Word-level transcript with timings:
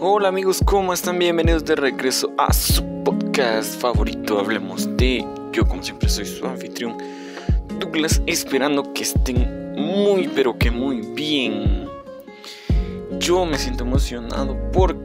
Hola 0.00 0.28
amigos, 0.28 0.62
¿cómo 0.64 0.92
están? 0.92 1.18
Bienvenidos 1.18 1.64
de 1.64 1.74
regreso 1.74 2.32
a 2.38 2.52
su 2.52 2.84
podcast 3.02 3.80
favorito, 3.80 4.38
Hablemos 4.38 4.96
de... 4.96 5.26
Yo 5.50 5.66
como 5.66 5.82
siempre 5.82 6.08
soy 6.08 6.24
su 6.24 6.46
anfitrión, 6.46 6.96
Douglas, 7.80 8.22
esperando 8.26 8.92
que 8.92 9.02
estén 9.02 9.74
muy 9.74 10.28
pero 10.28 10.56
que 10.56 10.70
muy 10.70 11.00
bien. 11.00 11.88
Yo 13.18 13.44
me 13.44 13.58
siento 13.58 13.82
emocionado 13.82 14.56
porque 14.72 14.97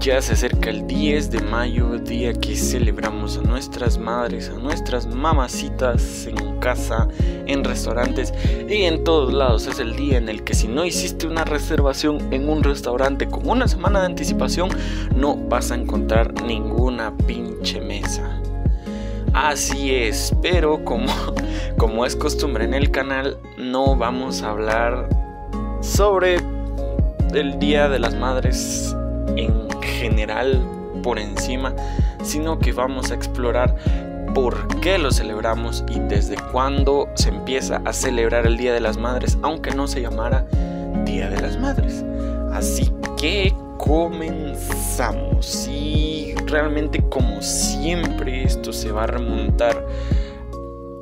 ya 0.00 0.20
se 0.20 0.32
acerca 0.32 0.70
el 0.70 0.86
10 0.86 1.30
de 1.30 1.40
mayo, 1.40 1.98
día 1.98 2.32
que 2.32 2.56
celebramos 2.56 3.38
a 3.38 3.42
nuestras 3.42 3.96
madres, 3.96 4.48
a 4.48 4.58
nuestras 4.58 5.06
mamacitas 5.06 6.26
en 6.26 6.58
casa, 6.58 7.06
en 7.46 7.62
restaurantes 7.62 8.34
y 8.68 8.82
en 8.82 9.04
todos 9.04 9.32
lados. 9.32 9.66
Es 9.66 9.78
el 9.78 9.94
día 9.94 10.18
en 10.18 10.28
el 10.28 10.42
que 10.42 10.54
si 10.54 10.66
no 10.66 10.84
hiciste 10.84 11.28
una 11.28 11.44
reservación 11.44 12.32
en 12.32 12.48
un 12.48 12.64
restaurante 12.64 13.28
con 13.28 13.48
una 13.48 13.68
semana 13.68 14.00
de 14.00 14.06
anticipación, 14.06 14.68
no 15.14 15.36
vas 15.36 15.70
a 15.70 15.76
encontrar 15.76 16.42
ninguna 16.42 17.16
pinche 17.16 17.80
mesa. 17.80 18.40
Así 19.32 19.94
es, 19.94 20.34
pero 20.42 20.84
como, 20.84 21.12
como 21.78 22.04
es 22.04 22.16
costumbre 22.16 22.64
en 22.64 22.74
el 22.74 22.90
canal, 22.90 23.38
no 23.56 23.94
vamos 23.94 24.42
a 24.42 24.50
hablar 24.50 25.08
sobre 25.80 26.38
el 27.32 27.58
Día 27.60 27.88
de 27.88 28.00
las 28.00 28.14
Madres 28.16 28.96
en 29.36 29.68
general 29.82 30.62
por 31.02 31.18
encima, 31.18 31.74
sino 32.22 32.58
que 32.58 32.72
vamos 32.72 33.10
a 33.10 33.14
explorar 33.14 33.76
por 34.34 34.80
qué 34.80 34.98
lo 34.98 35.10
celebramos 35.10 35.84
y 35.88 35.98
desde 36.00 36.36
cuándo 36.52 37.08
se 37.14 37.30
empieza 37.30 37.80
a 37.84 37.92
celebrar 37.92 38.46
el 38.46 38.56
Día 38.56 38.72
de 38.72 38.80
las 38.80 38.98
Madres, 38.98 39.38
aunque 39.42 39.70
no 39.70 39.86
se 39.86 40.02
llamara 40.02 40.46
Día 41.04 41.30
de 41.30 41.40
las 41.40 41.58
Madres. 41.58 42.04
Así 42.52 42.92
que 43.18 43.54
comenzamos 43.78 45.68
y 45.68 46.34
realmente 46.46 47.02
como 47.08 47.40
siempre 47.42 48.42
esto 48.42 48.72
se 48.72 48.92
va 48.92 49.04
a 49.04 49.06
remontar 49.06 49.86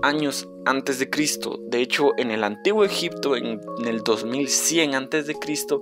años 0.02 0.48
antes 0.64 0.98
de 0.98 1.10
Cristo. 1.10 1.58
De 1.62 1.80
hecho, 1.80 2.12
en 2.16 2.30
el 2.30 2.44
antiguo 2.44 2.84
Egipto, 2.84 3.36
en, 3.36 3.60
el 3.86 4.02
2100 4.02 4.94
antes 4.94 5.26
de 5.26 5.34
Cristo, 5.34 5.80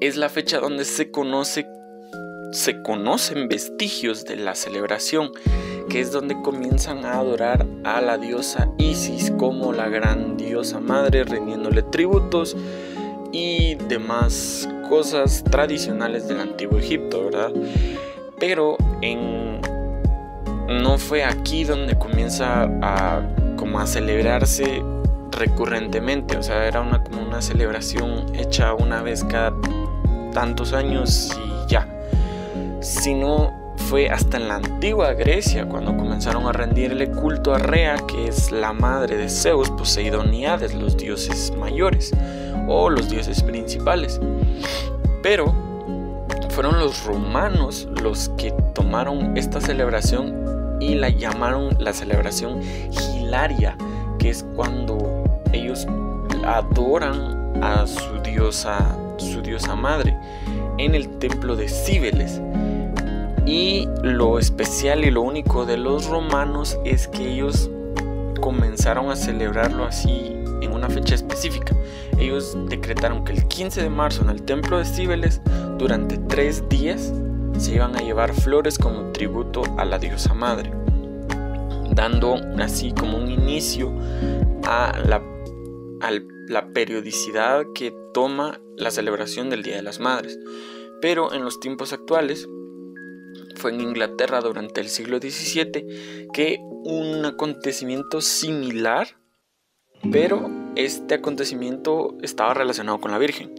es 0.00 0.16
la 0.16 0.28
fecha 0.28 0.58
donde 0.58 0.84
se 0.84 1.10
conoce 1.10 1.66
se 2.52 2.82
conocen 2.82 3.48
vestigios 3.48 4.24
de 4.24 4.36
la 4.36 4.54
celebración, 4.54 5.32
que 5.88 6.00
es 6.00 6.12
donde 6.12 6.40
comienzan 6.42 7.04
a 7.04 7.18
adorar 7.18 7.66
a 7.84 8.00
la 8.00 8.16
diosa 8.16 8.70
Isis 8.78 9.30
como 9.32 9.72
la 9.72 9.88
gran 9.88 10.36
diosa 10.36 10.80
madre, 10.80 11.24
rindiéndole 11.24 11.82
tributos 11.82 12.56
y 13.32 13.74
demás 13.74 14.68
cosas 14.88 15.44
tradicionales 15.44 16.26
del 16.26 16.40
antiguo 16.40 16.78
Egipto, 16.78 17.26
¿verdad? 17.26 17.52
Pero 18.38 18.76
en 19.02 19.60
no 20.68 20.98
fue 20.98 21.24
aquí 21.24 21.64
donde 21.64 21.98
comienza 21.98 22.64
a 22.82 23.22
como 23.56 23.80
a 23.80 23.86
celebrarse 23.86 24.82
recurrentemente, 25.30 26.36
o 26.36 26.42
sea, 26.42 26.66
era 26.66 26.80
una 26.80 27.02
como 27.02 27.22
una 27.22 27.42
celebración 27.42 28.34
hecha 28.34 28.74
una 28.74 29.02
vez 29.02 29.24
cada 29.24 29.52
tantos 30.38 30.72
años 30.72 31.36
y 31.36 31.68
ya. 31.68 31.84
Sino 32.80 33.74
fue 33.88 34.08
hasta 34.08 34.36
en 34.36 34.46
la 34.46 34.54
antigua 34.54 35.12
Grecia 35.14 35.68
cuando 35.68 35.96
comenzaron 35.96 36.46
a 36.46 36.52
rendirle 36.52 37.10
culto 37.10 37.52
a 37.52 37.58
Rea, 37.58 37.96
que 38.06 38.28
es 38.28 38.52
la 38.52 38.72
madre 38.72 39.16
de 39.16 39.28
Zeus, 39.28 39.68
Poseidón 39.70 40.32
y 40.32 40.46
Hades, 40.46 40.74
los 40.74 40.96
dioses 40.96 41.52
mayores 41.58 42.12
o 42.68 42.88
los 42.88 43.10
dioses 43.10 43.42
principales. 43.42 44.20
Pero 45.24 45.52
fueron 46.50 46.78
los 46.78 47.04
romanos 47.04 47.88
los 48.00 48.28
que 48.38 48.52
tomaron 48.74 49.36
esta 49.36 49.60
celebración 49.60 50.78
y 50.78 50.94
la 50.94 51.08
llamaron 51.08 51.74
la 51.80 51.92
celebración 51.92 52.60
Hilaria, 52.92 53.76
que 54.20 54.30
es 54.30 54.46
cuando 54.54 55.24
ellos 55.52 55.84
adoran 56.44 57.60
a 57.60 57.88
su 57.88 58.20
diosa 58.22 58.96
diosa 59.48 59.74
madre, 59.74 60.16
en 60.78 60.94
el 60.94 61.18
templo 61.18 61.56
de 61.56 61.68
Cibeles. 61.68 62.40
Y 63.46 63.88
lo 64.02 64.38
especial 64.38 65.04
y 65.04 65.10
lo 65.10 65.22
único 65.22 65.64
de 65.64 65.76
los 65.76 66.06
romanos 66.06 66.78
es 66.84 67.08
que 67.08 67.32
ellos 67.32 67.70
comenzaron 68.40 69.10
a 69.10 69.16
celebrarlo 69.16 69.84
así 69.84 70.32
en 70.60 70.72
una 70.72 70.88
fecha 70.88 71.14
específica. 71.14 71.74
Ellos 72.18 72.56
decretaron 72.68 73.24
que 73.24 73.32
el 73.32 73.46
15 73.46 73.82
de 73.82 73.90
marzo 73.90 74.22
en 74.22 74.30
el 74.30 74.42
templo 74.42 74.78
de 74.78 74.84
Cibeles, 74.84 75.40
durante 75.78 76.18
tres 76.18 76.68
días, 76.68 77.12
se 77.58 77.74
iban 77.74 77.96
a 77.96 78.00
llevar 78.00 78.32
flores 78.32 78.78
como 78.78 79.10
tributo 79.12 79.62
a 79.76 79.84
la 79.84 79.98
diosa 79.98 80.34
madre, 80.34 80.70
dando 81.90 82.36
así 82.58 82.92
como 82.92 83.18
un 83.18 83.30
inicio 83.30 83.92
a 84.64 84.92
la, 85.06 85.22
a 86.00 86.10
la 86.48 86.68
periodicidad 86.72 87.64
que 87.74 87.94
la 88.76 88.90
celebración 88.90 89.50
del 89.50 89.62
Día 89.62 89.76
de 89.76 89.82
las 89.82 90.00
Madres. 90.00 90.38
Pero 91.00 91.32
en 91.32 91.44
los 91.44 91.60
tiempos 91.60 91.92
actuales, 91.92 92.48
fue 93.56 93.72
en 93.72 93.80
Inglaterra 93.80 94.40
durante 94.40 94.80
el 94.80 94.88
siglo 94.88 95.18
XVII 95.18 96.28
que 96.32 96.58
un 96.60 97.24
acontecimiento 97.24 98.20
similar, 98.20 99.18
pero 100.10 100.50
este 100.76 101.14
acontecimiento 101.14 102.16
estaba 102.22 102.54
relacionado 102.54 103.00
con 103.00 103.10
la 103.10 103.18
Virgen, 103.18 103.54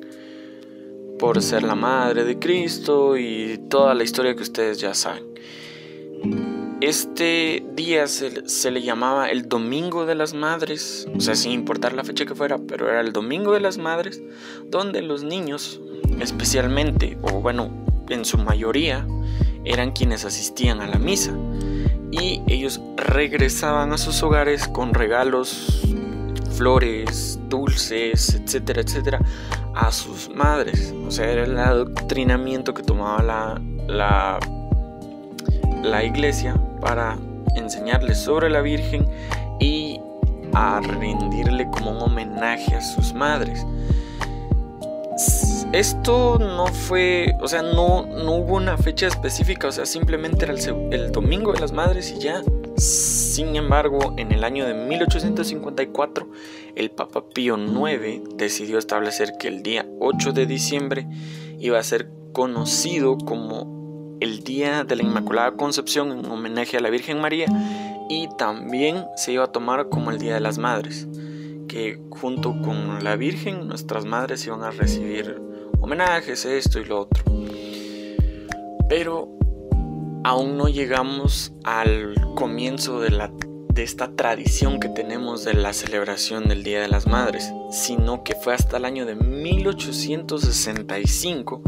por 1.19 1.42
ser 1.42 1.64
la 1.64 1.75
madre 1.75 2.24
de 2.24 2.40
Cristo 2.40 3.18
y 3.18 3.59
toda 3.69 3.94
la 3.94 4.03
historia 4.03 4.36
que 4.36 4.44
ustedes 4.44 4.80
ya 4.80 4.94
saben. 4.94 6.49
Este 6.81 7.66
día 7.73 8.07
se, 8.07 8.72
le 8.72 8.81
llamaba 8.81 9.29
el 9.29 9.50
Domingo 9.50 10.06
de 10.06 10.16
las 10.16 10.34
Madres, 10.34 11.09
o 11.13 11.19
sea, 11.19 11.35
sin 11.35 11.51
importar 11.51 11.91
la 11.91 12.06
fecha 12.06 12.25
que 12.25 12.35
fuera, 12.35 12.57
pero 12.57 12.90
era 12.90 13.01
el 13.01 13.12
Domingo 13.12 13.51
de 13.51 13.59
las 13.59 13.78
Madres, 13.78 14.22
donde 14.66 15.01
los 15.01 15.23
niños, 15.23 15.81
especialmente, 16.22 17.18
o 17.22 17.41
bueno, 17.41 17.69
en 18.07 18.23
su 18.23 18.38
mayoría, 18.38 19.06
eran 19.66 19.91
quienes 19.91 20.23
asistían 20.23 20.79
a 20.79 20.88
la 20.88 21.00
misa. 21.00 21.34
Y 22.12 22.41
ellos 22.47 22.79
regresaban 22.95 23.91
a 23.91 23.97
sus 23.97 24.23
hogares 24.23 24.66
con 24.69 24.94
regalos, 24.94 25.81
flores, 26.56 27.39
dulces, 27.50 28.35
etcétera, 28.35 28.81
etcétera, 28.81 29.19
a 29.75 29.91
sus 29.91 30.29
madres. 30.29 30.94
O 31.06 31.12
sea, 31.12 31.29
era 31.29 31.44
el 31.44 31.57
adoctrinamiento 31.57 32.73
que 32.73 32.84
tomaba 32.84 33.22
la, 33.22 33.62
la 33.88 34.39
la 35.84 36.03
iglesia 36.03 36.56
para 36.79 37.17
enseñarles 37.56 38.19
sobre 38.19 38.50
la 38.50 38.62
Virgen 38.62 39.07
y 39.59 40.00
a 40.53 40.79
rendirle 40.81 41.69
como 41.72 41.91
un 41.91 42.01
homenaje 42.01 42.75
a 42.75 42.81
sus 42.81 43.13
madres. 43.13 43.66
Esto 45.72 46.39
no 46.39 46.68
fue, 46.68 47.35
o 47.41 47.47
sea, 47.47 47.62
no, 47.62 48.06
no 48.06 48.35
hubo 48.38 48.56
una 48.56 48.78
fecha 48.78 49.07
específica, 49.07 49.68
o 49.68 49.72
sea, 49.72 49.85
simplemente 49.85 50.45
era 50.45 50.53
el, 50.53 50.94
el 50.94 51.12
Domingo 51.12 51.53
de 51.53 51.59
las 51.59 51.72
Madres 51.73 52.12
y 52.12 52.19
ya. 52.19 52.41
Sin 52.78 53.56
embargo, 53.56 54.16
en 54.18 54.31
el 54.31 54.44
año 54.44 54.66
de 54.66 54.73
1854, 54.73 56.28
el 56.75 56.89
Papa 56.89 57.23
Pío 57.29 57.57
IX 57.57 58.35
decidió 58.35 58.79
establecer 58.79 59.34
que 59.38 59.50
el 59.50 59.62
día 59.62 59.85
8 60.00 60.31
de 60.31 60.45
diciembre 60.45 61.07
iba 61.59 61.78
a 61.78 61.84
ser 61.84 62.09
conocido 62.34 63.18
como 63.18 63.78
el 64.19 64.44
Día 64.44 64.83
de 64.83 64.95
la 64.95 65.04
Inmaculada 65.04 65.51
Concepción 65.51 66.12
en 66.12 66.25
homenaje 66.31 66.77
a 66.77 66.81
la 66.81 66.89
Virgen 66.89 67.21
María 67.21 67.48
y 68.10 68.27
también 68.38 69.06
se 69.16 69.31
iba 69.33 69.45
a 69.45 69.51
tomar 69.51 69.89
como 69.89 70.12
el 70.12 70.18
Día 70.18 70.33
de 70.33 70.39
las 70.39 70.57
Madres, 70.57 71.07
que 71.68 72.00
junto 72.10 72.60
con 72.62 73.04
la 73.04 73.16
Virgen 73.16 73.68
nuestras 73.68 74.06
madres 74.06 74.45
iban 74.45 74.63
a 74.63 74.71
recibir 74.71 75.39
homenajes, 75.80 76.45
esto 76.45 76.80
y 76.80 76.86
lo 76.86 77.01
otro. 77.01 77.24
Pero 78.89 79.30
aún 80.24 80.57
no 80.57 80.68
llegamos 80.68 81.54
al 81.63 82.16
comienzo 82.36 83.00
de, 83.00 83.12
la, 83.12 83.31
de 83.74 83.83
esta 83.83 84.16
tradición 84.16 84.80
que 84.80 84.89
tenemos 84.89 85.45
de 85.45 85.54
la 85.54 85.74
celebración 85.74 86.48
del 86.48 86.63
Día 86.63 86.81
de 86.81 86.88
las 86.88 87.06
Madres, 87.06 87.54
sino 87.69 88.24
que 88.24 88.36
fue 88.36 88.54
hasta 88.54 88.77
el 88.77 88.86
año 88.86 89.06
de 89.06 89.16
1865 89.16 91.62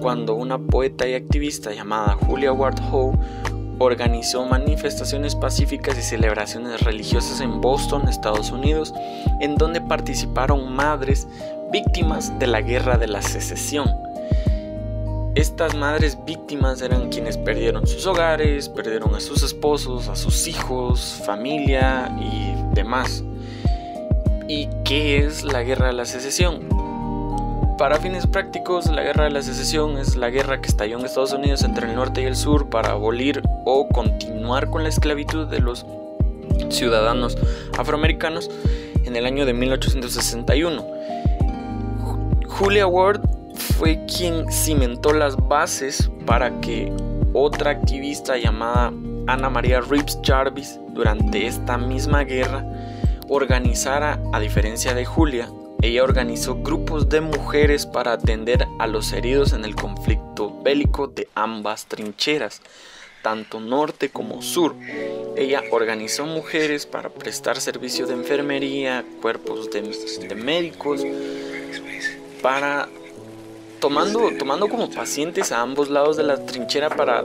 cuando 0.00 0.34
una 0.34 0.58
poeta 0.58 1.08
y 1.08 1.14
activista 1.14 1.72
llamada 1.72 2.14
Julia 2.14 2.52
Ward 2.52 2.80
Howe 2.90 3.18
organizó 3.78 4.44
manifestaciones 4.44 5.34
pacíficas 5.34 5.96
y 5.98 6.02
celebraciones 6.02 6.82
religiosas 6.82 7.40
en 7.40 7.60
Boston, 7.60 8.08
Estados 8.08 8.50
Unidos, 8.50 8.92
en 9.40 9.56
donde 9.56 9.80
participaron 9.80 10.72
madres 10.72 11.26
víctimas 11.72 12.38
de 12.38 12.46
la 12.46 12.60
guerra 12.60 12.98
de 12.98 13.06
la 13.06 13.22
secesión. 13.22 13.90
Estas 15.34 15.74
madres 15.74 16.18
víctimas 16.26 16.82
eran 16.82 17.08
quienes 17.08 17.38
perdieron 17.38 17.86
sus 17.86 18.06
hogares, 18.06 18.68
perdieron 18.68 19.14
a 19.14 19.20
sus 19.20 19.42
esposos, 19.42 20.08
a 20.08 20.16
sus 20.16 20.46
hijos, 20.46 21.22
familia 21.24 22.14
y 22.20 22.74
demás. 22.74 23.24
¿Y 24.52 24.68
qué 24.84 25.18
es 25.18 25.44
la 25.44 25.62
guerra 25.62 25.86
de 25.86 25.92
la 25.92 26.04
secesión? 26.04 26.66
Para 27.78 28.00
fines 28.00 28.26
prácticos, 28.26 28.86
la 28.86 29.04
guerra 29.04 29.22
de 29.22 29.30
la 29.30 29.42
secesión 29.42 29.96
es 29.96 30.16
la 30.16 30.28
guerra 30.28 30.60
que 30.60 30.66
estalló 30.66 30.98
en 30.98 31.04
Estados 31.04 31.32
Unidos 31.32 31.62
entre 31.62 31.88
el 31.88 31.94
norte 31.94 32.22
y 32.22 32.24
el 32.24 32.34
sur 32.34 32.68
para 32.68 32.90
abolir 32.90 33.42
o 33.64 33.86
continuar 33.86 34.68
con 34.68 34.82
la 34.82 34.88
esclavitud 34.88 35.46
de 35.46 35.60
los 35.60 35.86
ciudadanos 36.68 37.38
afroamericanos 37.78 38.50
en 39.04 39.14
el 39.14 39.24
año 39.24 39.46
de 39.46 39.52
1861. 39.54 40.84
Julia 42.48 42.88
Ward 42.88 43.20
fue 43.78 44.04
quien 44.06 44.50
cimentó 44.50 45.12
las 45.12 45.36
bases 45.36 46.10
para 46.26 46.60
que 46.60 46.92
otra 47.34 47.70
activista 47.70 48.36
llamada 48.36 48.92
Ana 49.28 49.48
María 49.48 49.80
Reeves 49.80 50.18
Jarvis 50.24 50.80
durante 50.92 51.46
esta 51.46 51.78
misma 51.78 52.24
guerra 52.24 52.66
organizara, 53.30 54.20
a 54.32 54.40
diferencia 54.40 54.92
de 54.92 55.04
Julia, 55.04 55.48
ella 55.82 56.02
organizó 56.02 56.56
grupos 56.56 57.08
de 57.08 57.20
mujeres 57.20 57.86
para 57.86 58.12
atender 58.12 58.66
a 58.80 58.86
los 58.88 59.12
heridos 59.12 59.52
en 59.52 59.64
el 59.64 59.76
conflicto 59.76 60.60
bélico 60.62 61.06
de 61.06 61.28
ambas 61.34 61.86
trincheras, 61.86 62.60
tanto 63.22 63.60
norte 63.60 64.10
como 64.10 64.42
sur. 64.42 64.74
Ella 65.36 65.62
organizó 65.70 66.26
mujeres 66.26 66.86
para 66.86 67.08
prestar 67.08 67.60
servicio 67.60 68.06
de 68.06 68.14
enfermería, 68.14 69.04
cuerpos 69.22 69.70
de, 69.70 70.34
médicos, 70.34 71.02
para 72.42 72.88
tomando, 73.78 74.28
tomando 74.38 74.68
como 74.68 74.90
pacientes 74.90 75.52
a 75.52 75.60
ambos 75.60 75.88
lados 75.88 76.16
de 76.16 76.24
la 76.24 76.44
trinchera 76.44 76.90
para 76.90 77.24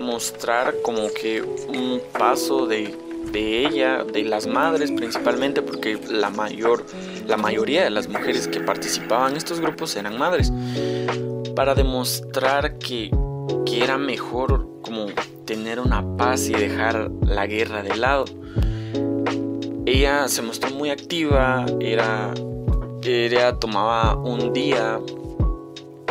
mostrar 0.00 0.74
como 0.82 1.08
que 1.14 1.40
un 1.42 2.02
paso 2.12 2.66
de 2.66 3.03
de 3.34 3.66
ella, 3.66 4.04
de 4.04 4.22
las 4.22 4.46
madres 4.46 4.92
principalmente, 4.92 5.60
porque 5.60 5.98
la 6.08 6.30
mayor, 6.30 6.86
la 7.26 7.36
mayoría 7.36 7.82
de 7.82 7.90
las 7.90 8.08
mujeres 8.08 8.46
que 8.46 8.60
participaban 8.60 9.32
en 9.32 9.36
estos 9.36 9.60
grupos 9.60 9.96
eran 9.96 10.16
madres, 10.16 10.52
para 11.56 11.74
demostrar 11.74 12.78
que, 12.78 13.10
que 13.66 13.82
era 13.82 13.98
mejor 13.98 14.68
como 14.82 15.06
tener 15.44 15.80
una 15.80 16.16
paz 16.16 16.48
y 16.48 16.52
dejar 16.52 17.10
la 17.26 17.46
guerra 17.46 17.82
de 17.82 17.96
lado. 17.96 18.24
Ella 19.84 20.28
se 20.28 20.40
mostró 20.40 20.70
muy 20.70 20.90
activa, 20.90 21.66
era, 21.80 22.32
ella 23.02 23.56
tomaba 23.56 24.16
un 24.16 24.52
día 24.52 25.00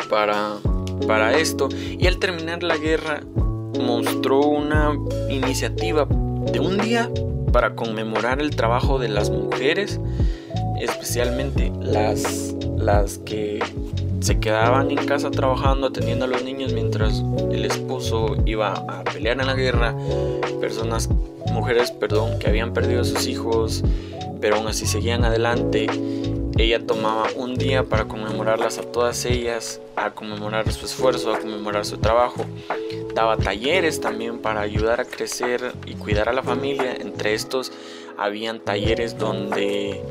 para, 0.09 0.57
para 1.07 1.37
esto 1.37 1.69
y 1.71 2.05
al 2.05 2.19
terminar 2.19 2.63
la 2.63 2.77
guerra 2.77 3.21
mostró 3.79 4.41
una 4.41 4.95
iniciativa 5.29 6.07
de 6.51 6.59
un 6.59 6.77
día 6.77 7.09
para 7.51 7.75
conmemorar 7.75 8.41
el 8.41 8.55
trabajo 8.55 8.99
de 8.99 9.09
las 9.09 9.29
mujeres, 9.29 9.99
especialmente 10.81 11.71
las, 11.79 12.55
las 12.77 13.19
que 13.19 13.59
se 14.19 14.39
quedaban 14.39 14.89
en 14.89 15.05
casa 15.05 15.31
trabajando, 15.31 15.87
atendiendo 15.87 16.25
a 16.25 16.27
los 16.27 16.43
niños 16.43 16.73
mientras 16.73 17.23
el 17.51 17.65
esposo 17.65 18.37
iba 18.45 18.73
a 18.73 19.03
pelear 19.03 19.39
en 19.39 19.47
la 19.47 19.53
guerra, 19.53 19.95
personas, 20.61 21.09
mujeres, 21.51 21.91
perdón, 21.91 22.39
que 22.39 22.47
habían 22.47 22.73
perdido 22.73 23.01
a 23.01 23.03
sus 23.03 23.27
hijos, 23.27 23.83
pero 24.39 24.55
aún 24.55 24.67
así 24.67 24.85
seguían 24.85 25.25
adelante. 25.25 25.87
Ella 26.57 26.85
tomaba 26.85 27.27
un 27.35 27.55
día 27.55 27.83
para 27.83 28.05
conmemorarlas 28.07 28.77
a 28.77 28.83
todas 28.83 29.25
ellas, 29.25 29.81
a 29.95 30.11
conmemorar 30.11 30.71
su 30.71 30.85
esfuerzo, 30.85 31.33
a 31.33 31.39
conmemorar 31.39 31.85
su 31.85 31.97
trabajo 31.97 32.45
daba 33.13 33.37
talleres 33.37 34.01
también 34.01 34.39
para 34.39 34.61
ayudar 34.61 34.99
a 34.99 35.05
crecer 35.05 35.73
y 35.85 35.93
cuidar 35.95 36.29
a 36.29 36.33
la 36.33 36.43
familia. 36.43 36.95
Entre 36.95 37.33
estos 37.33 37.71
habían 38.17 38.59
talleres 38.59 39.17
donde 39.17 40.01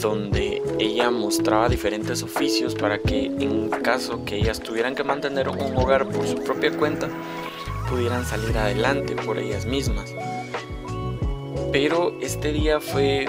donde 0.00 0.62
ella 0.78 1.10
mostraba 1.10 1.68
diferentes 1.68 2.22
oficios 2.22 2.76
para 2.76 2.98
que 2.98 3.26
en 3.26 3.68
caso 3.68 4.24
que 4.24 4.36
ellas 4.36 4.60
tuvieran 4.60 4.94
que 4.94 5.02
mantener 5.02 5.48
un 5.48 5.76
hogar 5.76 6.06
por 6.08 6.24
su 6.24 6.36
propia 6.36 6.70
cuenta, 6.70 7.08
pudieran 7.90 8.24
salir 8.24 8.56
adelante 8.56 9.16
por 9.16 9.38
ellas 9.38 9.66
mismas. 9.66 10.14
Pero 11.72 12.16
este 12.20 12.52
día 12.52 12.78
fue 12.78 13.28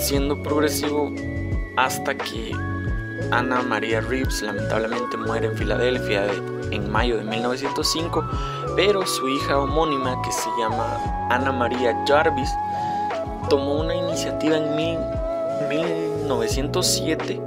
siendo 0.00 0.42
progresivo 0.42 1.14
hasta 1.78 2.14
que 2.16 2.52
Ana 3.30 3.62
María 3.62 4.00
Reeves 4.00 4.42
lamentablemente 4.42 5.16
muere 5.16 5.46
en 5.46 5.56
Filadelfia 5.56 6.26
en 6.72 6.90
mayo 6.90 7.16
de 7.16 7.22
1905, 7.24 8.24
pero 8.74 9.06
su 9.06 9.28
hija 9.28 9.58
homónima, 9.58 10.20
que 10.22 10.32
se 10.32 10.50
llama 10.58 10.98
Ana 11.30 11.52
María 11.52 11.96
Jarvis, 12.06 12.50
tomó 13.48 13.80
una 13.80 13.94
iniciativa 13.94 14.56
en 14.56 14.74
1907 15.68 17.40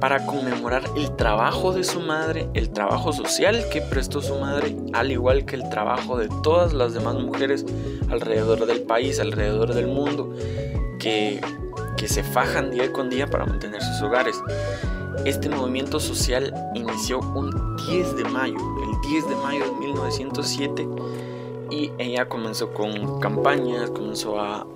para 0.00 0.24
conmemorar 0.24 0.84
el 0.96 1.14
trabajo 1.16 1.72
de 1.72 1.82
su 1.82 1.98
madre, 1.98 2.46
el 2.54 2.70
trabajo 2.70 3.12
social 3.12 3.64
que 3.72 3.82
prestó 3.82 4.22
su 4.22 4.36
madre, 4.36 4.76
al 4.92 5.10
igual 5.10 5.46
que 5.46 5.56
el 5.56 5.68
trabajo 5.68 6.16
de 6.16 6.28
todas 6.44 6.72
las 6.72 6.94
demás 6.94 7.16
mujeres 7.16 7.66
alrededor 8.08 8.66
del 8.66 8.82
país, 8.82 9.18
alrededor 9.18 9.74
del 9.74 9.88
mundo, 9.88 10.32
que, 11.00 11.40
que 11.96 12.08
se 12.08 12.22
fajan 12.22 12.70
día 12.70 12.92
con 12.92 13.10
día 13.10 13.26
para 13.26 13.46
mantener 13.46 13.82
sus 13.82 14.02
hogares. 14.02 14.42
Este 15.24 15.48
movimiento 15.48 16.00
social 16.00 16.52
inició 16.74 17.20
un 17.20 17.76
10 17.88 18.16
de 18.16 18.24
mayo, 18.24 18.58
el 18.82 19.10
10 19.10 19.28
de 19.28 19.36
mayo 19.36 19.64
de 19.64 19.72
1907, 19.80 20.88
y 21.70 21.92
ella 21.98 22.28
comenzó 22.28 22.72
con 22.72 23.20
campañas, 23.20 23.90
comenzó 23.90 24.40
a, 24.40 24.66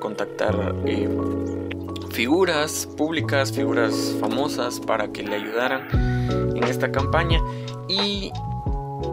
contactar 0.00 0.74
eh, 0.86 1.08
figuras 2.10 2.86
públicas, 2.96 3.52
figuras 3.52 4.14
famosas 4.20 4.78
para 4.78 5.08
que 5.08 5.24
le 5.24 5.34
ayudaran 5.34 5.88
en 6.56 6.62
esta 6.62 6.92
campaña 6.92 7.42
y 7.88 8.30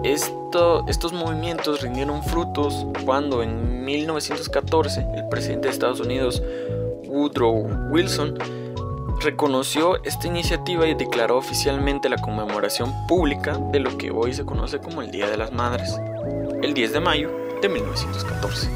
esto, 0.03 0.85
estos 0.87 1.13
movimientos 1.13 1.81
rindieron 1.81 2.23
frutos 2.23 2.85
cuando 3.05 3.41
en 3.41 3.83
1914 3.85 5.05
el 5.15 5.27
presidente 5.29 5.67
de 5.67 5.73
Estados 5.73 5.99
Unidos, 5.99 6.41
Woodrow 7.15 7.65
Wilson, 7.91 8.37
reconoció 9.21 10.03
esta 10.03 10.27
iniciativa 10.27 10.85
y 10.85 10.95
declaró 10.95 11.37
oficialmente 11.37 12.09
la 12.09 12.17
conmemoración 12.17 12.93
pública 13.07 13.57
de 13.71 13.79
lo 13.79 13.97
que 13.97 14.11
hoy 14.11 14.33
se 14.33 14.43
conoce 14.43 14.79
como 14.79 15.01
el 15.01 15.11
Día 15.11 15.29
de 15.29 15.37
las 15.37 15.53
Madres, 15.53 15.97
el 16.61 16.73
10 16.73 16.91
de 16.91 16.99
mayo 16.99 17.31
de 17.61 17.69
1914. 17.69 18.69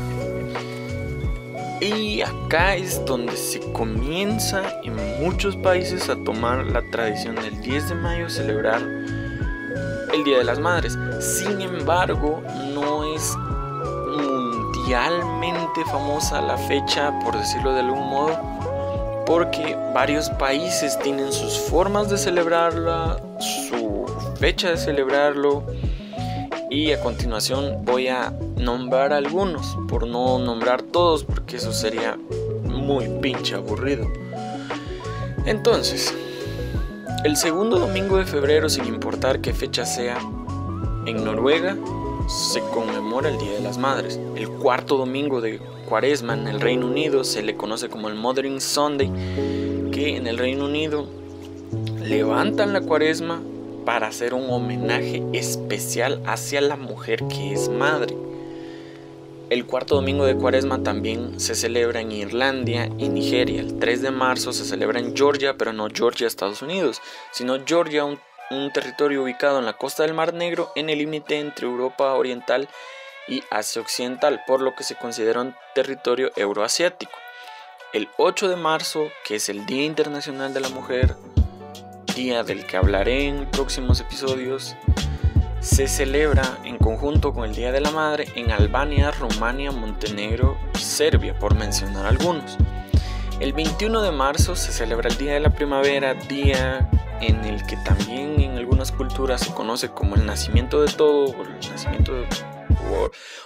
Y 1.82 2.22
acá 2.22 2.76
es 2.76 3.04
donde 3.06 3.36
se 3.36 3.60
comienza 3.74 4.64
en 4.84 4.96
muchos 5.22 5.58
países 5.58 6.10
a 6.10 6.16
tomar 6.24 6.66
la 6.66 6.82
tradición 6.92 7.36
del 7.36 7.60
10 7.62 7.90
de 7.90 7.96
mayo 7.96 8.30
celebrar 8.30 8.82
el 10.14 10.24
Día 10.24 10.38
de 10.38 10.44
las 10.46 10.60
Madres. 10.60 10.98
Sin 11.20 11.60
embargo, 11.60 12.42
no 12.74 13.04
es 13.04 13.38
mundialmente 14.90 15.86
famosa 15.86 16.42
la 16.42 16.58
fecha, 16.58 17.14
por 17.20 17.38
decirlo 17.38 17.74
de 17.76 17.82
algún 17.82 18.10
modo, 18.10 18.36
porque 19.24 19.78
varios 19.94 20.32
países 20.32 20.98
tienen 20.98 21.32
sus 21.32 21.60
formas 21.60 22.10
de 22.10 22.18
celebrarla, 22.18 23.22
su 23.38 24.08
fecha 24.40 24.72
de 24.72 24.78
celebrarlo 24.78 25.64
y 26.72 26.92
a 26.92 27.00
continuación 27.02 27.86
voy 27.86 28.08
a 28.08 28.34
nombrar 28.58 29.14
algunos, 29.14 29.78
por 29.88 30.08
no 30.08 30.40
nombrar 30.40 30.82
todos 30.82 31.24
porque 31.24 31.58
eso 31.58 31.72
sería 31.72 32.18
muy 32.64 33.08
pinche 33.22 33.54
aburrido. 33.54 34.08
Entonces, 35.46 36.16
el 37.24 37.38
segundo 37.38 37.78
domingo 37.78 38.18
de 38.18 38.26
febrero, 38.26 38.68
sin 38.70 38.86
importar 38.86 39.40
qué 39.40 39.54
fecha 39.54 39.86
sea, 39.86 40.18
en 41.06 41.24
Noruega 41.24 41.78
se 42.30 42.62
conmemora 42.62 43.30
el 43.30 43.40
Día 43.40 43.54
de 43.54 43.62
las 43.62 43.80
Madres. 43.80 44.20
El 44.36 44.50
cuarto 44.50 44.98
domingo 44.98 45.42
de 45.42 45.60
Cuaresma 45.88 46.36
en 46.36 46.48
el 46.48 46.62
Reino 46.62 46.86
Unido 46.86 47.24
se 47.24 47.42
le 47.42 47.58
conoce 47.58 47.90
como 47.90 48.08
el 48.08 48.14
Mothering 48.14 48.62
Sunday, 48.62 49.12
que 49.92 50.16
en 50.16 50.28
el 50.28 50.38
Reino 50.38 50.66
Unido 50.66 51.08
levantan 52.04 52.72
la 52.72 52.82
Cuaresma 52.82 53.42
para 53.84 54.08
hacer 54.08 54.36
un 54.36 54.48
homenaje 54.52 55.24
especial 55.34 56.22
hacia 56.28 56.62
la 56.62 56.76
mujer 56.76 57.24
que 57.28 57.52
es 57.54 57.68
madre. 57.68 58.16
El 59.50 59.66
cuarto 59.66 59.96
domingo 59.96 60.26
de 60.26 60.36
Cuaresma 60.36 60.84
también 60.84 61.40
se 61.40 61.56
celebra 61.56 62.02
en 62.02 62.12
Irlanda 62.12 62.88
y 63.00 63.10
Nigeria. 63.10 63.62
El 63.62 63.80
3 63.80 64.04
de 64.04 64.12
marzo 64.12 64.54
se 64.54 64.66
celebra 64.66 65.00
en 65.00 65.18
Georgia, 65.18 65.56
pero 65.58 65.74
no 65.74 65.88
Georgia, 65.92 66.28
Estados 66.28 66.62
Unidos, 66.62 67.02
sino 67.32 67.58
Georgia, 67.66 68.06
un, 68.06 68.20
un 68.52 68.72
territorio 68.72 69.24
ubicado 69.24 69.60
en 69.60 69.66
la 69.66 69.74
costa 69.74 70.04
del 70.04 70.14
Mar 70.14 70.34
Negro, 70.34 70.72
en 70.76 70.90
el 70.90 71.00
límite 71.00 71.40
entre 71.40 71.68
Europa 71.68 72.14
Oriental 72.14 72.68
y 73.28 73.44
Asia 73.52 73.82
Occidental, 73.82 74.44
por 74.48 74.62
lo 74.62 74.76
que 74.76 74.84
se 74.84 74.96
considera 74.96 75.42
un 75.42 75.56
territorio 75.76 76.32
euroasiático. 76.36 77.12
El 77.94 78.10
8 78.18 78.50
de 78.50 78.56
marzo, 78.56 79.10
que 79.26 79.36
es 79.36 79.50
el 79.50 79.66
Día 79.66 79.84
Internacional 79.84 80.54
de 80.54 80.60
la 80.60 80.70
Mujer, 80.70 81.16
día 82.16 82.44
del 82.44 82.66
que 82.66 82.78
hablaré 82.78 83.28
en 83.28 83.50
próximos 83.50 84.00
episodios, 84.00 84.76
se 85.60 85.88
celebra 85.88 86.58
en 86.64 86.78
conjunto 86.78 87.34
con 87.34 87.46
el 87.46 87.56
Día 87.56 87.72
de 87.72 87.82
la 87.82 87.92
Madre 87.92 88.28
en 88.36 88.52
Albania, 88.52 89.12
Rumania, 89.12 89.72
Montenegro 89.72 90.58
y 90.76 90.80
Serbia, 90.80 91.38
por 91.38 91.56
mencionar 91.56 92.06
algunos. 92.06 92.58
El 93.40 93.54
21 93.54 94.02
de 94.02 94.12
marzo 94.12 94.56
se 94.56 94.72
celebra 94.72 95.10
el 95.10 95.18
Día 95.18 95.34
de 95.34 95.40
la 95.40 95.50
Primavera, 95.50 96.14
día 96.14 96.90
en 97.22 97.44
el 97.46 97.66
que 97.66 97.78
también 97.78 98.40
en 98.42 98.58
algunas 98.58 98.92
culturas 98.92 99.42
se 99.42 99.54
conoce 99.54 99.90
como 99.90 100.16
el 100.16 100.26
nacimiento 100.26 100.82
de 100.82 100.92
todo, 100.92 101.26
o 101.26 101.44
nacimiento 101.72 102.14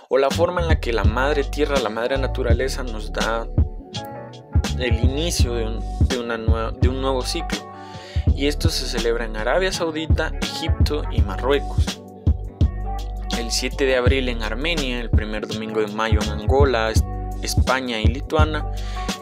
o, 0.10 0.18
la 0.18 0.30
forma 0.30 0.62
en 0.62 0.68
la 0.68 0.80
que 0.80 0.94
la 0.94 1.04
madre 1.04 1.44
tierra, 1.44 1.80
la 1.80 1.90
madre 1.90 2.18
naturaleza 2.18 2.84
nos 2.84 3.12
da 3.12 3.48
el 4.80 5.04
inicio 5.04 5.56
de 5.56 6.90
un 6.90 7.02
nuevo 7.02 7.22
ciclo. 7.24 7.74
Y 8.36 8.48
esto 8.48 8.70
se 8.70 8.86
celebra 8.86 9.26
en 9.26 9.38
Arabia 9.38 9.72
Saudita, 9.72 10.32
Egipto 10.42 11.04
y 11.12 11.22
Marruecos. 11.22 12.02
El 13.38 13.52
7 13.52 13.86
de 13.86 13.96
abril 13.96 14.30
en 14.30 14.44
Armenia, 14.44 15.00
el 15.00 15.10
primer 15.10 15.48
domingo 15.48 15.82
de 15.82 15.88
mayo 15.88 16.20
en 16.22 16.30
Angola, 16.30 16.92
España 17.42 18.00
y 18.00 18.06
Lituania, 18.06 18.66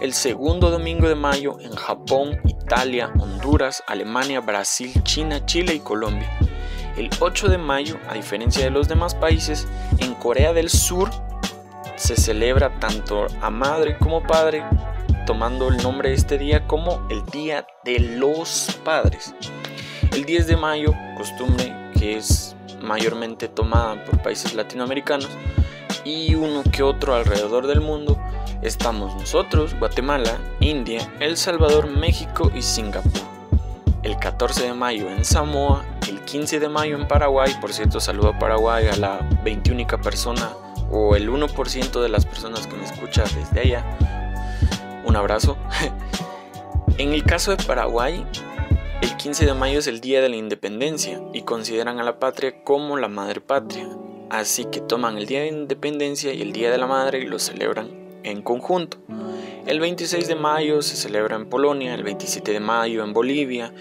el 0.01 0.13
segundo 0.13 0.72
domingo 0.72 1.08
de 1.08 1.13
mayo 1.13 1.60
en 1.60 1.75
Japón, 1.75 2.41
Italia, 2.46 3.13
Honduras, 3.20 3.84
Alemania, 3.86 4.41
Brasil, 4.41 4.91
China, 5.03 5.46
Chile 5.46 5.75
y 5.75 5.79
Colombia. 5.79 6.27
El 6.98 7.10
8 7.20 7.50
de 7.50 7.60
mayo, 7.60 7.98
a 8.10 8.15
diferencia 8.15 8.63
de 8.63 8.72
los 8.72 8.88
demás 8.88 9.13
países, 9.13 9.67
en 10.00 10.15
Corea 10.15 10.53
del 10.53 10.70
Sur 10.70 11.10
se 11.96 12.15
celebra 12.15 12.79
tanto 12.79 13.27
a 13.41 13.51
madre 13.51 13.96
como 14.00 14.24
padre, 14.24 14.63
tomando 15.27 15.67
el 15.67 15.77
nombre 15.77 16.10
de 16.10 16.15
este 16.15 16.39
día 16.39 16.65
como 16.65 17.08
el 17.12 17.24
Día 17.27 17.67
de 17.86 18.00
los 18.00 18.79
Padres. 18.84 19.36
El 20.12 20.25
10 20.25 20.48
de 20.48 20.58
mayo, 20.58 20.96
costumbre 21.15 21.91
que 21.98 22.17
es 22.17 22.55
mayormente 22.81 23.48
tomada 23.48 24.03
por 24.03 24.20
países 24.24 24.55
latinoamericanos, 24.55 25.29
y 26.03 26.34
uno 26.34 26.63
que 26.72 26.81
otro 26.81 27.13
alrededor 27.13 27.67
del 27.67 27.81
mundo, 27.81 28.20
estamos 28.62 29.15
nosotros, 29.15 29.75
Guatemala, 29.77 30.38
India, 30.60 31.12
El 31.20 31.38
Salvador, 31.38 31.88
México 31.88 32.51
y 32.56 32.62
Singapur. 32.62 33.12
El 34.03 34.18
14 34.18 34.63
de 34.63 34.74
mayo 34.74 35.10
en 35.10 35.25
Samoa, 35.25 35.86
el 36.08 36.22
15 36.22 36.60
de 36.60 36.70
mayo 36.70 36.96
en 36.96 37.08
Paraguay, 37.08 37.53
por 37.60 37.74
cierto 37.74 38.00
saludo 38.00 38.30
a 38.30 38.39
Paraguay 38.39 38.88
a 38.88 38.96
la 38.96 39.20
21 39.44 39.86
persona 40.01 40.51
o 40.91 41.15
el 41.15 41.30
1% 41.30 42.01
de 42.01 42.10
las 42.10 42.25
personas 42.25 42.68
que 42.68 42.75
me 42.75 42.84
escuchan 42.84 43.25
desde 43.36 43.62
allá. 43.62 43.86
Un 45.06 45.15
abrazo. 45.15 45.58
en 46.98 47.13
el 47.13 47.24
caso 47.24 47.56
de 47.56 47.63
Paraguay, 47.63 48.25
el 49.01 49.18
15 49.18 49.46
de 49.46 49.53
mayo 49.53 49.80
es 49.80 49.88
el 49.88 50.01
Día 50.01 50.22
de 50.22 50.30
la 50.30 50.36
Independencia 50.36 51.22
y 51.34 51.44
consideran 51.44 52.00
a 52.00 52.03
la 52.03 52.20
patria 52.20 52.63
como 52.63 52.98
la 52.98 53.08
madre 53.08 53.41
patria. 53.41 53.88
Así 54.30 54.65
que 54.65 54.82
toman 54.82 55.18
el 55.18 55.25
Día 55.25 55.41
de 55.41 55.48
Independencia 55.48 56.34
y 56.34 56.41
el 56.41 56.53
Día 56.53 56.72
de 56.72 56.77
la 56.77 56.88
Madre 56.88 57.20
y 57.20 57.25
los 57.25 57.44
celebran 57.44 58.00
en 58.24 58.42
conjunto. 58.42 58.98
El 59.66 59.80
26 59.80 60.28
de 60.28 60.36
mayo 60.36 60.82
se 60.82 60.96
celebra 60.96 61.36
en 61.36 61.48
Polonia, 61.48 61.94
el 61.94 62.04
27 62.04 62.51
de 62.51 62.60
mayo 62.60 63.04
en 63.04 63.13
Bolivia. 63.13 63.74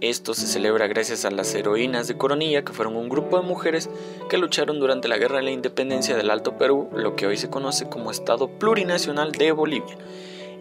Esto 0.00 0.34
se 0.34 0.46
celebra 0.46 0.86
gracias 0.86 1.24
a 1.24 1.30
las 1.30 1.54
heroínas 1.54 2.06
de 2.06 2.16
Coronilla, 2.16 2.64
que 2.64 2.72
fueron 2.72 2.96
un 2.96 3.08
grupo 3.08 3.40
de 3.40 3.46
mujeres 3.46 3.90
que 4.28 4.38
lucharon 4.38 4.78
durante 4.78 5.08
la 5.08 5.18
Guerra 5.18 5.38
de 5.38 5.42
la 5.42 5.50
Independencia 5.50 6.16
del 6.16 6.30
Alto 6.30 6.56
Perú, 6.56 6.88
lo 6.94 7.16
que 7.16 7.26
hoy 7.26 7.36
se 7.36 7.50
conoce 7.50 7.88
como 7.88 8.10
Estado 8.10 8.48
Plurinacional 8.48 9.32
de 9.32 9.52
Bolivia 9.52 9.96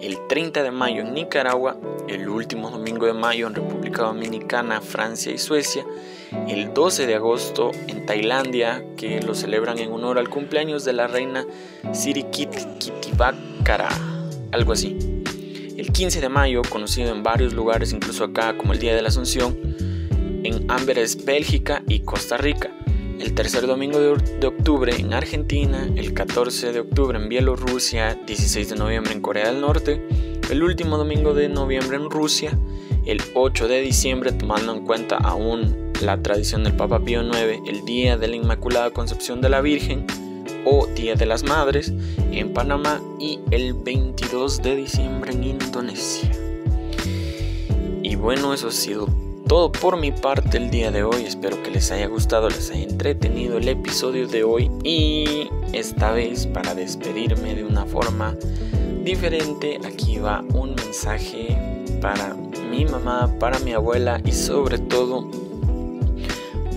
el 0.01 0.17
30 0.27 0.63
de 0.63 0.71
mayo 0.71 1.01
en 1.01 1.13
Nicaragua, 1.13 1.77
el 2.07 2.29
último 2.29 2.69
domingo 2.69 3.05
de 3.05 3.13
mayo 3.13 3.47
en 3.47 3.55
República 3.55 4.03
Dominicana, 4.03 4.81
Francia 4.81 5.31
y 5.31 5.37
Suecia, 5.37 5.85
el 6.47 6.73
12 6.73 7.07
de 7.07 7.15
agosto 7.15 7.71
en 7.87 8.05
Tailandia, 8.05 8.83
que 8.95 9.21
lo 9.21 9.33
celebran 9.33 9.79
en 9.79 9.91
honor 9.91 10.19
al 10.19 10.29
cumpleaños 10.29 10.85
de 10.85 10.93
la 10.93 11.07
reina 11.07 11.45
Sirikitibakara, 11.93 13.89
algo 14.51 14.73
así. 14.73 15.23
El 15.77 15.91
15 15.91 16.21
de 16.21 16.29
mayo, 16.29 16.61
conocido 16.69 17.11
en 17.13 17.23
varios 17.23 17.53
lugares, 17.53 17.93
incluso 17.93 18.23
acá 18.23 18.57
como 18.57 18.73
el 18.73 18.79
Día 18.79 18.95
de 18.95 19.01
la 19.01 19.09
Asunción, 19.09 19.57
en 20.43 20.69
Amberes, 20.69 21.25
Bélgica 21.25 21.83
y 21.87 21.99
Costa 22.01 22.37
Rica 22.37 22.71
el 23.19 23.33
tercer 23.33 23.65
domingo 23.67 23.99
de, 23.99 24.47
en 24.67 25.13
Argentina, 25.13 25.87
el 25.95 26.13
14 26.13 26.73
de 26.73 26.81
octubre 26.81 27.17
en 27.17 27.29
Bielorrusia, 27.29 28.15
16 28.27 28.71
de 28.71 28.75
noviembre 28.75 29.13
en 29.13 29.21
Corea 29.21 29.47
del 29.49 29.61
Norte, 29.61 30.05
el 30.51 30.61
último 30.61 30.97
domingo 30.97 31.33
de 31.33 31.47
noviembre 31.47 31.95
en 31.95 32.09
Rusia, 32.09 32.59
el 33.05 33.21
8 33.33 33.69
de 33.69 33.79
diciembre 33.79 34.33
tomando 34.33 34.73
en 34.73 34.83
cuenta 34.85 35.15
aún 35.15 35.93
la 36.01 36.21
tradición 36.21 36.65
del 36.65 36.73
Papa 36.73 36.99
Pío 36.99 37.23
IX, 37.23 37.61
el 37.65 37.85
Día 37.85 38.17
de 38.17 38.27
la 38.27 38.35
Inmaculada 38.35 38.91
Concepción 38.91 39.39
de 39.39 39.47
la 39.47 39.61
Virgen 39.61 40.05
o 40.65 40.85
Día 40.87 41.15
de 41.15 41.27
las 41.27 41.43
Madres 41.43 41.93
en 42.33 42.51
Panamá 42.51 43.01
y 43.21 43.39
el 43.51 43.73
22 43.73 44.61
de 44.63 44.75
diciembre 44.75 45.31
en 45.31 45.45
Indonesia. 45.45 46.29
Y 48.03 48.15
bueno, 48.17 48.53
eso 48.53 48.67
ha 48.67 48.71
sido 48.71 49.07
todo 49.47 49.71
por 49.71 49.97
mi 49.97 50.11
parte 50.11 50.57
el 50.57 50.69
día 50.69 50.91
de 50.91 51.03
hoy. 51.03 51.23
Espero 51.23 51.61
que 51.63 51.71
les 51.71 51.91
haya 51.91 52.07
gustado, 52.07 52.49
les 52.49 52.69
haya 52.71 52.83
entretenido 52.83 53.57
el 53.57 53.67
episodio 53.69 54.27
de 54.27 54.43
hoy. 54.43 54.69
Y 54.83 55.49
esta 55.73 56.11
vez, 56.11 56.45
para 56.47 56.75
despedirme 56.75 57.55
de 57.55 57.63
una 57.63 57.85
forma 57.85 58.35
diferente, 59.03 59.79
aquí 59.85 60.17
va 60.17 60.43
un 60.53 60.75
mensaje 60.75 61.57
para 62.01 62.35
mi 62.69 62.85
mamá, 62.85 63.33
para 63.39 63.59
mi 63.59 63.71
abuela 63.71 64.21
y 64.25 64.33
sobre 64.33 64.79
todo 64.79 65.29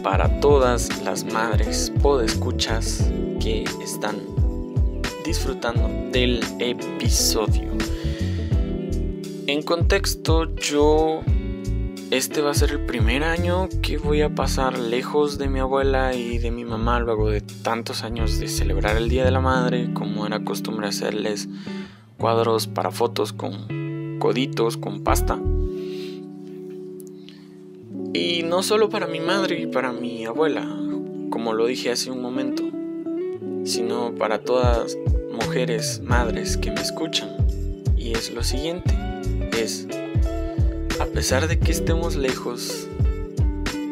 para 0.05 0.41
todas 0.41 1.03
las 1.03 1.25
madres 1.25 1.93
podescuchas 2.01 3.11
que 3.41 3.65
están 3.83 4.17
disfrutando 5.25 5.89
del 6.13 6.41
episodio. 6.61 7.71
En 9.47 9.63
contexto, 9.63 10.55
yo 10.55 11.23
este 12.11 12.41
va 12.41 12.51
a 12.51 12.55
ser 12.55 12.73
el 12.73 12.81
primer 12.81 13.23
año 13.23 13.69
que 13.83 13.97
voy 13.97 14.23
a 14.23 14.35
pasar 14.35 14.77
lejos 14.79 15.39
de 15.39 15.49
mi 15.49 15.61
abuela 15.61 16.13
y 16.15 16.39
de 16.39 16.51
mi 16.51 16.65
mamá 16.65 16.99
luego 16.99 17.31
de 17.31 17.41
tantos 17.41 18.03
años 18.03 18.41
de 18.41 18.49
celebrar 18.49 18.97
el 18.97 19.09
Día 19.09 19.25
de 19.25 19.31
la 19.31 19.41
Madre, 19.41 19.93
como 19.95 20.27
era 20.27 20.43
costumbre 20.43 20.89
hacerles 20.89 21.49
cuadros 22.19 22.67
para 22.67 22.91
fotos 22.91 23.33
con 23.33 24.19
coditos, 24.19 24.77
con 24.77 25.05
pasta. 25.05 25.39
Y 28.13 28.43
no 28.43 28.65
solo 28.65 28.89
para 28.89 29.07
mi 29.07 29.21
madre 29.21 29.61
y 29.61 29.67
para 29.67 29.93
mi 29.93 30.25
abuela, 30.25 30.67
como 31.31 31.53
lo 31.53 31.67
dije 31.67 31.93
hace 31.93 32.11
un 32.11 32.21
momento, 32.21 32.65
sino 33.65 34.17
para 34.17 34.41
todas 34.41 34.99
mujeres, 35.33 36.03
madres 36.03 36.57
que 36.57 36.73
me 36.73 36.81
escuchan. 36.81 37.31
Y 37.97 38.13
es 38.13 38.35
lo 38.35 38.43
siguiente, 38.43 38.93
es 39.53 39.87
pesar 41.13 41.49
de 41.49 41.59
que 41.59 41.73
estemos 41.73 42.15
lejos, 42.15 42.87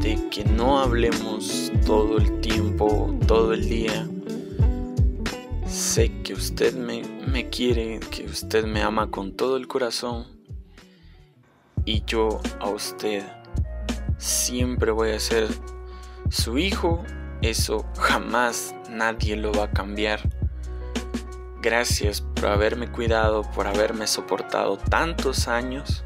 de 0.00 0.28
que 0.30 0.44
no 0.44 0.78
hablemos 0.78 1.72
todo 1.84 2.18
el 2.18 2.40
tiempo, 2.40 3.14
todo 3.26 3.52
el 3.52 3.68
día, 3.68 4.08
sé 5.66 6.22
que 6.22 6.34
usted 6.34 6.74
me, 6.74 7.02
me 7.26 7.50
quiere, 7.50 7.98
que 7.98 8.24
usted 8.24 8.64
me 8.64 8.82
ama 8.82 9.10
con 9.10 9.32
todo 9.32 9.56
el 9.56 9.66
corazón. 9.66 10.26
Y 11.84 12.04
yo 12.06 12.40
a 12.60 12.68
usted 12.68 13.24
siempre 14.18 14.92
voy 14.92 15.10
a 15.10 15.20
ser 15.20 15.48
su 16.30 16.56
hijo, 16.58 17.02
eso 17.42 17.84
jamás 17.98 18.74
nadie 18.90 19.36
lo 19.36 19.52
va 19.52 19.64
a 19.64 19.70
cambiar. 19.70 20.20
Gracias 21.60 22.20
por 22.20 22.46
haberme 22.46 22.88
cuidado, 22.92 23.42
por 23.42 23.66
haberme 23.66 24.06
soportado 24.06 24.76
tantos 24.76 25.48
años 25.48 26.04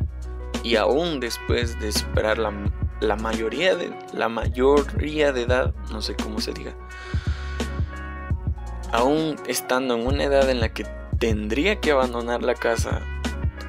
y 0.64 0.76
aún 0.76 1.20
después 1.20 1.78
de 1.80 1.92
superar 1.92 2.38
la, 2.38 3.16
mayoría 3.16 3.74
de 3.74 3.92
la 4.12 4.28
mayoría 4.28 5.32
de 5.32 5.42
edad, 5.42 5.74
no 5.90 6.02
sé 6.02 6.14
cómo 6.14 6.40
se 6.40 6.52
diga, 6.52 6.74
aún 8.92 9.36
estando 9.46 9.94
en 9.94 10.06
una 10.06 10.24
edad 10.24 10.48
en 10.50 10.60
la 10.60 10.68
que 10.68 10.84
tendría 11.18 11.80
que 11.80 11.92
abandonar 11.92 12.42
la 12.42 12.54
casa, 12.54 13.00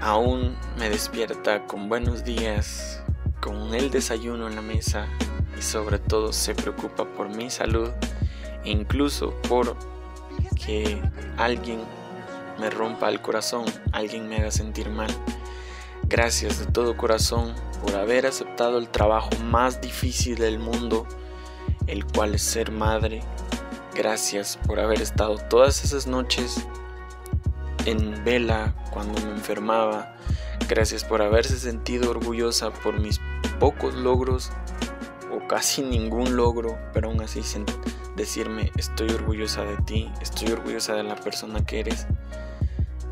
aún 0.01 0.55
me 0.77 0.89
despierta 0.89 1.65
con 1.65 1.89
buenos 1.89 2.23
días, 2.23 3.03
con 3.41 3.73
el 3.73 3.89
desayuno 3.89 4.47
en 4.47 4.55
la 4.55 4.61
mesa 4.61 5.07
y 5.57 5.61
sobre 5.61 5.99
todo 5.99 6.31
se 6.31 6.55
preocupa 6.55 7.05
por 7.05 7.29
mi 7.29 7.49
salud 7.49 7.89
e 8.63 8.71
incluso 8.71 9.33
por 9.49 9.75
que 10.55 11.01
alguien 11.37 11.81
me 12.59 12.69
rompa 12.69 13.09
el 13.09 13.21
corazón, 13.21 13.65
alguien 13.91 14.27
me 14.27 14.37
haga 14.37 14.51
sentir 14.51 14.89
mal. 14.89 15.09
Gracias 16.05 16.59
de 16.59 16.65
todo 16.65 16.97
corazón 16.97 17.53
por 17.81 17.95
haber 17.95 18.25
aceptado 18.25 18.77
el 18.77 18.89
trabajo 18.89 19.29
más 19.45 19.79
difícil 19.81 20.37
del 20.37 20.59
mundo, 20.59 21.07
el 21.87 22.05
cual 22.05 22.35
es 22.35 22.41
ser 22.41 22.71
madre. 22.71 23.21
Gracias 23.95 24.59
por 24.67 24.79
haber 24.79 25.01
estado 25.01 25.37
todas 25.37 25.83
esas 25.83 26.05
noches 26.05 26.67
en 27.85 28.23
vela 28.23 28.75
cuando 28.91 29.21
me 29.21 29.31
enfermaba. 29.31 30.15
Gracias 30.67 31.03
por 31.03 31.21
haberse 31.21 31.57
sentido 31.57 32.11
orgullosa 32.11 32.71
por 32.71 32.99
mis 32.99 33.21
pocos 33.59 33.95
logros 33.95 34.51
o 35.31 35.47
casi 35.47 35.83
ningún 35.83 36.35
logro, 36.35 36.77
pero 36.93 37.09
aún 37.09 37.21
así 37.21 37.41
decirme 38.15 38.71
estoy 38.77 39.09
orgullosa 39.09 39.63
de 39.63 39.77
ti, 39.77 40.11
estoy 40.21 40.51
orgullosa 40.51 40.95
de 40.95 41.03
la 41.03 41.15
persona 41.15 41.65
que 41.65 41.79
eres. 41.79 42.07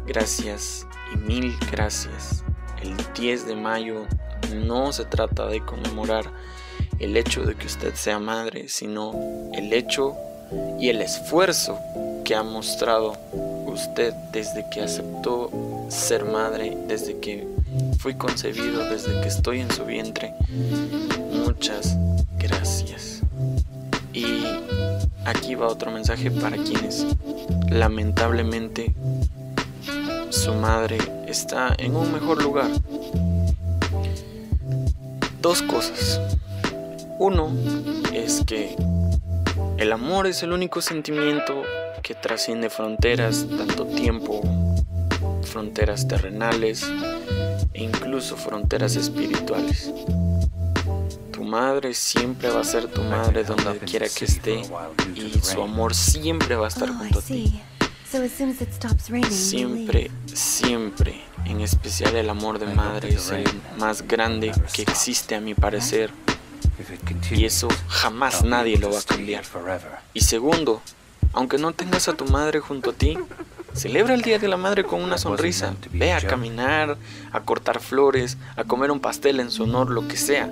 Gracias 0.06 0.86
y 1.14 1.18
mil 1.18 1.58
gracias 1.72 2.44
el 2.82 2.96
10 3.14 3.46
de 3.46 3.56
mayo 3.56 4.06
no 4.54 4.92
se 4.92 5.06
trata 5.06 5.48
de 5.48 5.64
conmemorar 5.64 6.26
el 7.00 7.18
hecho 7.18 7.44
de 7.44 7.56
que 7.56 7.68
usted 7.68 7.96
sea 7.96 8.20
madre, 8.20 8.70
sino 8.70 9.12
el 9.54 9.74
hecho 9.74 10.16
y 10.80 10.90
el 10.90 11.02
esfuerzo 11.02 11.80
que 12.24 12.36
ha 12.36 12.44
mostrado 12.44 13.18
usted 13.66 14.14
desde 14.32 14.70
que 14.70 14.82
aceptó 14.82 15.50
ser 15.90 16.26
madre, 16.26 16.78
desde 16.88 17.20
que 17.20 17.48
fui 18.00 18.16
concebido, 18.16 18.90
desde 18.90 19.20
que 19.22 19.28
estoy 19.28 19.62
en 19.62 19.72
su 19.72 19.86
vientre. 19.86 20.34
Muchas 21.32 21.96
gracias. 22.38 23.22
Y 24.14 24.44
aquí 25.26 25.56
va 25.56 25.68
otro 25.68 25.92
mensaje 25.92 26.30
para 26.32 26.58
quienes 26.58 27.06
lamentablemente 27.70 28.94
su 30.32 30.54
madre 30.54 30.98
está 31.28 31.76
en 31.78 31.96
un 31.96 32.12
mejor 32.14 32.42
lugar. 32.42 32.72
Dos 35.42 35.62
cosas. 35.62 36.22
Uno 37.20 37.52
es 38.14 38.42
que 38.46 38.76
el 39.78 39.92
amor 39.92 40.28
es 40.28 40.42
el 40.44 40.54
único 40.54 40.82
sentimiento 40.82 41.64
que 42.02 42.16
trasciende 42.16 42.70
fronteras, 42.70 43.46
tanto 43.58 43.86
tiempo, 43.86 44.42
fronteras 45.44 46.08
terrenales 46.08 46.90
e 47.74 47.84
incluso 47.84 48.38
fronteras 48.38 48.96
espirituales. 48.96 49.92
Tu 51.32 51.44
madre 51.44 51.94
siempre 51.94 52.50
va 52.50 52.62
a 52.62 52.64
ser 52.64 52.88
tu 52.88 53.02
madre 53.04 53.44
donde 53.44 53.80
quiera 53.80 54.08
que 54.08 54.26
esté 54.26 54.62
y 55.14 55.40
su 55.42 55.62
amor 55.62 55.94
siempre 55.94 56.56
va 56.56 56.66
a 56.66 56.70
estar 56.70 56.90
junto 56.90 57.20
a 57.20 57.22
ti. 57.22 57.62
Siempre, 59.32 60.12
siempre, 60.34 61.22
en 61.46 61.62
especial 61.62 62.16
el 62.18 62.30
amor 62.30 62.60
de 62.60 62.68
madre 62.68 63.14
es 63.14 63.32
el 63.32 63.46
más 63.78 64.06
grande 64.06 64.52
que 64.74 64.82
existe 64.82 65.34
a 65.36 65.40
mi 65.40 65.54
parecer. 65.54 66.12
Y 67.32 67.46
eso 67.46 67.70
jamás 67.88 68.44
nadie 68.44 68.78
lo 68.78 68.92
va 68.92 69.00
a 69.00 69.04
cambiar. 69.04 69.44
Y 70.14 70.22
segundo, 70.22 70.82
aunque 71.32 71.58
no 71.58 71.72
tengas 71.72 72.10
a 72.10 72.14
tu 72.14 72.26
madre 72.26 72.60
junto 72.60 72.90
a 72.90 72.94
ti, 72.94 73.18
celebra 73.74 74.14
el 74.14 74.24
Día 74.24 74.40
de 74.40 74.50
la 74.50 74.58
Madre 74.58 74.84
con 74.84 75.02
una 75.02 75.18
sonrisa. 75.18 75.74
Ve 75.94 76.12
a 76.12 76.20
caminar, 76.20 76.98
a 77.32 77.40
cortar 77.42 77.80
flores, 77.80 78.38
a 78.58 78.66
comer 78.66 78.92
un 78.92 79.00
pastel 79.00 79.40
en 79.40 79.52
su 79.52 79.64
honor, 79.64 79.90
lo 79.90 80.08
que 80.10 80.18
sea. 80.18 80.52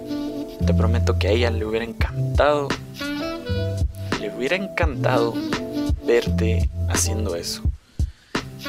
Te 0.65 0.73
prometo 0.73 1.19
que 1.19 1.27
a 1.27 1.31
ella 1.31 1.51
le 1.51 1.65
hubiera 1.65 1.85
encantado, 1.85 2.69
le 4.21 4.33
hubiera 4.33 4.55
encantado 4.55 5.33
verte 6.05 6.69
haciendo 6.87 7.35
eso. 7.35 7.63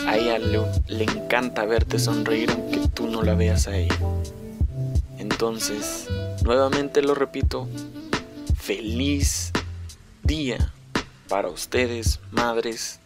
A 0.07 0.17
ella 0.17 0.39
le, 0.39 1.05
encanta 1.05 1.65
verte 1.65 1.99
sonreír 1.99 2.51
aunque 2.51 2.89
tú 2.89 3.09
no 3.09 3.23
la 3.23 3.35
veas 3.35 3.67
a 3.67 3.77
ella. 3.77 3.99
Entonces, 5.19 6.09
nuevamente 6.45 7.03
lo 7.03 7.15
repito, 7.15 7.69
feliz 8.57 9.53
día 10.23 10.73
para 11.29 11.49
ustedes, 11.49 12.21
madres, 12.31 13.01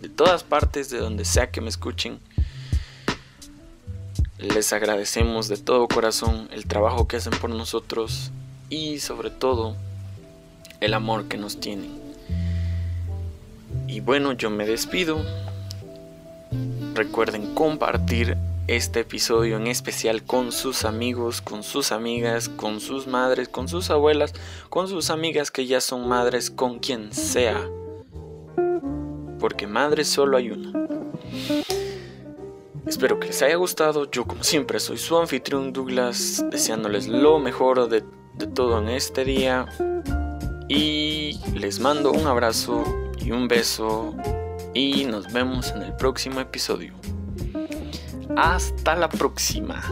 de 0.00 0.08
todas 0.08 0.44
partes, 0.44 0.90
de 0.90 0.98
donde 0.98 1.24
sea 1.24 1.50
que 1.50 1.60
me 1.60 1.68
escuchen. 1.68 2.20
Les 4.38 4.72
agradecemos 4.72 5.48
de 5.48 5.56
todo 5.56 5.88
corazón 5.88 6.48
el 6.52 6.66
trabajo 6.66 7.08
que 7.08 7.16
hacen 7.16 7.32
por 7.40 7.50
nosotros 7.50 8.30
y 8.70 9.00
sobre 9.00 9.30
todo 9.30 9.76
el 10.80 10.94
amor 10.94 11.26
que 11.26 11.36
nos 11.36 11.58
tienen. 11.58 12.07
Y 13.98 14.00
bueno, 14.00 14.30
yo 14.30 14.48
me 14.48 14.64
despido. 14.64 15.18
Recuerden 16.94 17.52
compartir 17.56 18.36
este 18.68 19.00
episodio 19.00 19.56
en 19.56 19.66
especial 19.66 20.22
con 20.22 20.52
sus 20.52 20.84
amigos, 20.84 21.42
con 21.42 21.64
sus 21.64 21.90
amigas, 21.90 22.48
con 22.48 22.78
sus 22.78 23.08
madres, 23.08 23.48
con 23.48 23.66
sus 23.66 23.90
abuelas, 23.90 24.34
con 24.70 24.86
sus 24.86 25.10
amigas 25.10 25.50
que 25.50 25.66
ya 25.66 25.80
son 25.80 26.06
madres, 26.06 26.48
con 26.48 26.78
quien 26.78 27.12
sea. 27.12 27.68
Porque 29.40 29.66
madre 29.66 30.04
solo 30.04 30.36
hay 30.36 30.52
una. 30.52 30.72
Espero 32.86 33.18
que 33.18 33.26
les 33.26 33.42
haya 33.42 33.56
gustado. 33.56 34.08
Yo 34.12 34.26
como 34.26 34.44
siempre 34.44 34.78
soy 34.78 34.98
su 34.98 35.18
anfitrión 35.18 35.72
Douglas, 35.72 36.44
deseándoles 36.52 37.08
lo 37.08 37.40
mejor 37.40 37.88
de, 37.88 38.04
de 38.34 38.46
todo 38.46 38.78
en 38.78 38.90
este 38.90 39.24
día. 39.24 39.66
Y 40.68 41.40
les 41.52 41.80
mando 41.80 42.12
un 42.12 42.28
abrazo 42.28 43.07
y 43.28 43.30
un 43.30 43.46
beso 43.46 44.14
y 44.72 45.04
nos 45.04 45.30
vemos 45.30 45.70
en 45.72 45.82
el 45.82 45.94
próximo 45.94 46.40
episodio. 46.40 46.94
Hasta 48.36 48.96
la 48.96 49.10
próxima. 49.10 49.82